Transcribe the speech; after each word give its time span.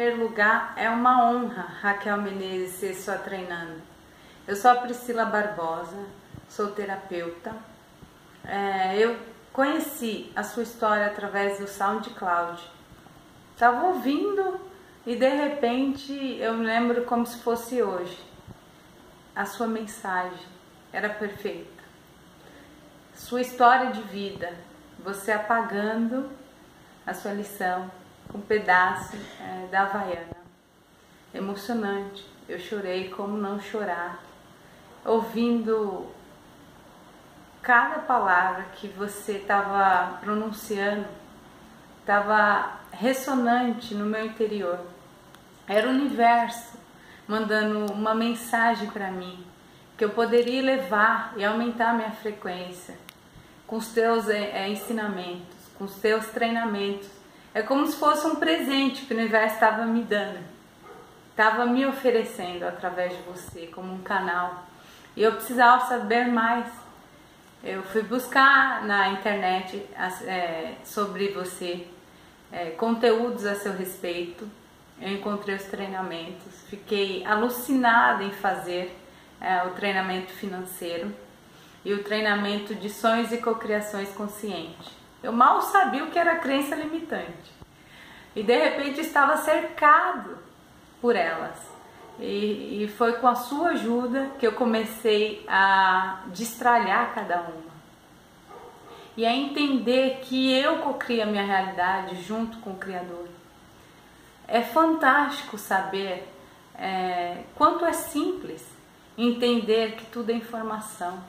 primeiro 0.00 0.22
lugar, 0.24 0.72
é 0.78 0.88
uma 0.88 1.26
honra, 1.26 1.60
Raquel 1.82 2.16
Menezes, 2.16 2.76
ser 2.76 2.94
sua 2.94 3.18
treinando. 3.18 3.82
Eu 4.48 4.56
sou 4.56 4.70
a 4.70 4.76
Priscila 4.76 5.26
Barbosa, 5.26 6.06
sou 6.48 6.68
terapeuta. 6.68 7.54
É, 8.42 8.96
eu 8.96 9.18
conheci 9.52 10.32
a 10.34 10.42
sua 10.42 10.62
história 10.62 11.04
através 11.04 11.58
do 11.58 11.68
SoundCloud. 11.68 12.62
Estava 13.52 13.88
ouvindo 13.88 14.58
e 15.04 15.14
de 15.16 15.28
repente 15.28 16.14
eu 16.40 16.54
lembro 16.54 17.04
como 17.04 17.26
se 17.26 17.36
fosse 17.42 17.82
hoje. 17.82 18.18
A 19.36 19.44
sua 19.44 19.66
mensagem 19.66 20.48
era 20.94 21.10
perfeita. 21.10 21.84
Sua 23.14 23.42
história 23.42 23.92
de 23.92 24.00
vida, 24.00 24.50
você 24.98 25.30
apagando 25.30 26.30
a 27.06 27.12
sua 27.12 27.34
lição 27.34 28.00
um 28.34 28.40
pedaço 28.40 29.16
é, 29.40 29.66
da 29.70 29.82
Havaiana. 29.82 30.36
Emocionante. 31.32 32.26
Eu 32.48 32.58
chorei 32.58 33.08
como 33.10 33.36
não 33.36 33.60
chorar, 33.60 34.20
ouvindo 35.04 36.06
cada 37.62 38.00
palavra 38.00 38.64
que 38.74 38.88
você 38.88 39.32
estava 39.34 40.18
pronunciando, 40.18 41.06
estava 42.00 42.80
ressonante 42.90 43.94
no 43.94 44.06
meu 44.06 44.24
interior. 44.26 44.80
Era 45.68 45.86
o 45.86 45.90
universo 45.90 46.76
mandando 47.28 47.92
uma 47.92 48.14
mensagem 48.14 48.90
para 48.90 49.12
mim 49.12 49.46
que 49.96 50.04
eu 50.04 50.10
poderia 50.10 50.62
levar 50.62 51.34
e 51.36 51.44
aumentar 51.44 51.94
minha 51.94 52.10
frequência 52.10 52.98
com 53.66 53.76
os 53.76 53.88
teus 53.88 54.28
é, 54.28 54.68
ensinamentos, 54.68 55.56
com 55.78 55.84
os 55.84 55.94
teus 55.96 56.26
treinamentos 56.26 57.19
é 57.52 57.62
como 57.62 57.86
se 57.86 57.96
fosse 57.96 58.26
um 58.26 58.36
presente 58.36 59.04
que 59.06 59.12
o 59.12 59.16
universo 59.16 59.54
estava 59.54 59.84
me 59.84 60.02
dando, 60.02 60.38
estava 61.30 61.66
me 61.66 61.84
oferecendo 61.84 62.64
através 62.64 63.16
de 63.16 63.22
você, 63.22 63.66
como 63.66 63.92
um 63.92 64.02
canal. 64.02 64.66
E 65.16 65.22
eu 65.22 65.32
precisava 65.32 65.86
saber 65.86 66.26
mais. 66.26 66.66
Eu 67.62 67.82
fui 67.82 68.02
buscar 68.02 68.84
na 68.84 69.10
internet 69.10 69.84
é, 70.26 70.74
sobre 70.84 71.28
você, 71.28 71.86
é, 72.52 72.70
conteúdos 72.70 73.44
a 73.44 73.54
seu 73.54 73.72
respeito. 73.72 74.48
Eu 75.00 75.12
encontrei 75.12 75.56
os 75.56 75.64
treinamentos, 75.64 76.62
fiquei 76.68 77.24
alucinada 77.24 78.22
em 78.22 78.30
fazer 78.30 78.96
é, 79.40 79.64
o 79.64 79.70
treinamento 79.70 80.32
financeiro 80.32 81.12
e 81.84 81.92
o 81.94 82.04
treinamento 82.04 82.74
de 82.74 82.90
sonhos 82.90 83.32
e 83.32 83.38
cocriações 83.38 84.10
conscientes. 84.10 84.99
Eu 85.22 85.32
mal 85.32 85.60
sabia 85.60 86.04
o 86.04 86.10
que 86.10 86.18
era 86.18 86.36
crença 86.36 86.74
limitante. 86.74 87.52
E 88.34 88.42
de 88.42 88.56
repente 88.56 89.00
estava 89.00 89.36
cercado 89.36 90.38
por 91.00 91.14
elas. 91.14 91.58
E, 92.18 92.84
e 92.84 92.88
foi 92.96 93.14
com 93.14 93.26
a 93.26 93.34
sua 93.34 93.70
ajuda 93.70 94.30
que 94.38 94.46
eu 94.46 94.52
comecei 94.52 95.44
a 95.48 96.22
destralhar 96.26 97.14
cada 97.14 97.40
uma. 97.40 97.70
E 99.16 99.26
a 99.26 99.34
entender 99.34 100.20
que 100.22 100.52
eu 100.52 100.78
cocrio 100.78 101.22
a 101.22 101.26
minha 101.26 101.44
realidade 101.44 102.22
junto 102.22 102.58
com 102.58 102.70
o 102.70 102.78
Criador. 102.78 103.28
É 104.46 104.62
fantástico 104.62 105.58
saber 105.58 106.28
é, 106.74 107.42
quanto 107.54 107.84
é 107.84 107.92
simples 107.92 108.66
entender 109.18 109.96
que 109.96 110.06
tudo 110.06 110.30
é 110.30 110.34
informação, 110.34 111.22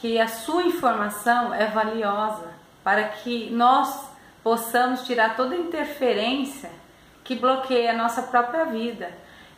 que 0.00 0.18
a 0.18 0.28
sua 0.28 0.62
informação 0.64 1.54
é 1.54 1.66
valiosa 1.66 2.59
para 2.82 3.04
que 3.08 3.50
nós 3.50 4.10
possamos 4.42 5.02
tirar 5.04 5.36
toda 5.36 5.54
interferência 5.56 6.70
que 7.22 7.34
bloqueia 7.34 7.92
a 7.92 7.96
nossa 7.96 8.22
própria 8.22 8.64
vida 8.64 9.10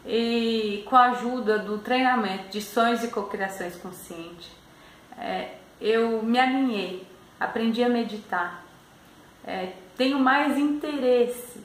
e 0.05 0.85
com 0.89 0.97
a 0.97 1.11
ajuda 1.11 1.59
do 1.59 1.79
treinamento 1.79 2.49
de 2.49 2.61
sonhos 2.61 3.05
e 3.05 3.09
cocriações 3.09 3.77
conscientes, 3.77 4.51
é, 5.17 5.55
eu 5.81 6.23
me 6.23 6.39
alinhei, 6.39 7.07
aprendi 7.39 7.83
a 7.83 7.89
meditar, 7.89 8.65
é, 9.45 9.73
tenho 9.97 10.19
mais 10.19 10.59
interesse 10.59 11.63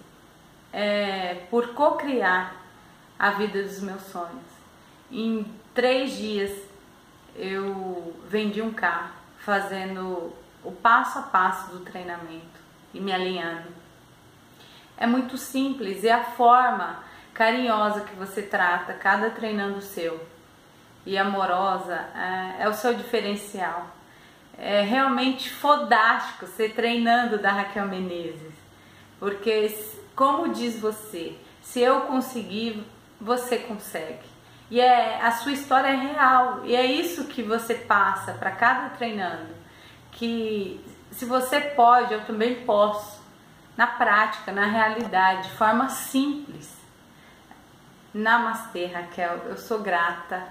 é, 0.71 1.45
por 1.49 1.73
cocriar 1.73 2.55
a 3.17 3.31
vida 3.31 3.63
dos 3.63 3.79
meus 3.79 4.03
sonhos. 4.03 4.45
Em 5.11 5.45
três 5.73 6.15
dias 6.15 6.51
eu 7.35 8.15
vendi 8.27 8.61
um 8.61 8.73
carro 8.73 9.13
fazendo 9.39 10.33
o 10.67 10.71
passo 10.73 11.19
a 11.19 11.21
passo 11.21 11.71
do 11.71 11.79
treinamento 11.79 12.59
e 12.93 12.99
me 12.99 13.13
alinhando. 13.13 13.69
É 14.97 15.07
muito 15.07 15.37
simples 15.37 16.03
e 16.03 16.09
a 16.09 16.25
forma 16.25 16.99
carinhosa 17.33 18.01
que 18.01 18.13
você 18.15 18.41
trata 18.41 18.93
cada 18.93 19.29
treinando 19.29 19.79
seu 19.79 20.27
e 21.05 21.17
amorosa 21.17 21.95
é, 22.13 22.63
é 22.63 22.67
o 22.67 22.73
seu 22.73 22.93
diferencial. 22.93 23.87
É 24.57 24.81
realmente 24.81 25.49
fodástico 25.49 26.47
ser 26.47 26.73
treinando 26.73 27.37
da 27.37 27.51
Raquel 27.51 27.87
Menezes, 27.87 28.55
porque 29.19 29.73
como 30.15 30.49
diz 30.49 30.77
você, 30.77 31.37
se 31.61 31.79
eu 31.79 32.01
conseguir, 32.01 32.83
você 33.21 33.59
consegue. 33.59 34.25
E 34.69 34.81
é 34.81 35.21
a 35.21 35.31
sua 35.31 35.53
história 35.53 35.87
é 35.87 35.95
real 35.95 36.65
e 36.65 36.75
é 36.75 36.85
isso 36.85 37.27
que 37.27 37.41
você 37.41 37.73
passa 37.73 38.33
para 38.33 38.51
cada 38.51 38.89
treinando 38.89 39.66
que 40.17 40.83
se 41.11 41.25
você 41.25 41.61
pode, 41.61 42.13
eu 42.13 42.25
também 42.25 42.65
posso. 42.65 43.21
Na 43.77 43.85
prática, 43.85 44.51
na 44.51 44.65
realidade, 44.65 45.49
de 45.49 45.55
forma 45.55 45.87
simples. 45.87 46.75
Namastê, 48.13 48.87
Raquel, 48.87 49.37
eu 49.45 49.57
sou 49.57 49.79
grata. 49.79 50.43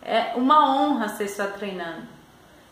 É 0.00 0.34
uma 0.36 0.76
honra 0.76 1.08
ser 1.08 1.28
sua 1.28 1.48
treinando. 1.48 2.06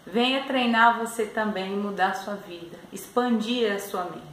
Venha 0.07 0.45
treinar 0.45 0.99
você 0.99 1.27
também 1.27 1.73
e 1.73 1.77
mudar 1.77 2.15
sua 2.15 2.35
vida, 2.35 2.79
expandir 2.93 3.73
a 3.73 3.79
sua 3.79 4.05
mente. 4.05 4.25